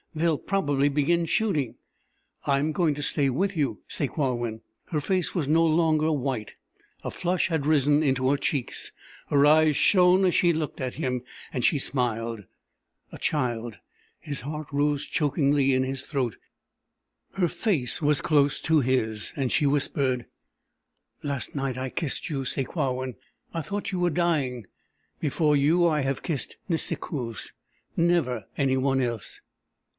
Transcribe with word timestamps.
"They 0.15 0.27
will 0.27 0.39
probably 0.39 0.89
begin 0.89 1.25
shooting...." 1.25 1.75
"I'm 2.45 2.71
going 2.71 2.95
to 2.95 3.03
stay 3.03 3.29
with 3.29 3.55
you, 3.55 3.81
Sakewawin." 3.87 4.61
Her 4.87 4.99
face 4.99 5.33
was 5.33 5.47
no 5.47 5.63
longer 5.63 6.11
white. 6.11 6.53
A 7.03 7.11
flush 7.11 7.47
had 7.47 7.67
risen 7.67 8.03
into 8.03 8.29
her 8.29 8.35
cheeks, 8.35 8.91
her 9.29 9.45
eyes 9.45 9.77
shone 9.77 10.25
as 10.25 10.35
she 10.35 10.51
looked 10.53 10.81
at 10.81 10.95
him 10.95 11.21
and 11.53 11.63
she 11.63 11.79
smiled. 11.79 12.45
A 13.11 13.17
child! 13.19 13.77
His 14.19 14.41
heart 14.41 14.67
rose 14.73 15.05
chokingly 15.05 15.73
in 15.73 15.83
his 15.83 16.01
throat. 16.03 16.35
Her 17.33 17.47
face 17.47 18.01
was 18.01 18.19
close 18.21 18.59
to 18.61 18.81
his, 18.81 19.31
and 19.37 19.49
she 19.51 19.67
whispered: 19.67 20.25
"Last 21.23 21.55
night 21.55 21.77
I 21.77 21.89
kissed 21.89 22.27
you, 22.27 22.43
Sakewawin. 22.43 23.15
I 23.53 23.61
thought 23.61 23.91
you 23.93 23.99
were 23.99 24.09
dying. 24.09 24.65
Before 25.21 25.55
you, 25.55 25.87
I 25.87 26.01
have 26.01 26.23
kissed 26.23 26.57
Nisikoos. 26.67 27.53
Never 27.95 28.45
any 28.57 28.75
one 28.75 28.99
else." 28.99 29.39